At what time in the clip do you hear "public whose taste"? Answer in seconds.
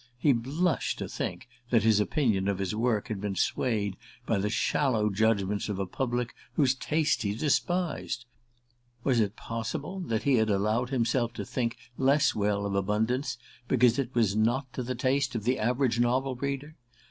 5.85-7.21